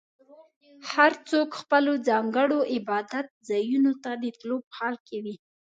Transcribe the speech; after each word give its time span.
هر 0.91 1.11
څوک 1.29 1.49
خپلو 1.61 1.93
ځانګړو 2.07 2.59
عبادت 2.75 3.27
ځایونو 3.49 3.91
ته 4.03 4.11
د 4.23 4.25
تلو 4.39 4.57
په 4.65 4.71
حال 4.77 4.95
کې 5.07 5.17
وي. 5.23 5.35